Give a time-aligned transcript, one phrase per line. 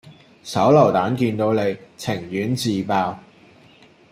[0.41, 3.19] 手榴彈見到你，情願自爆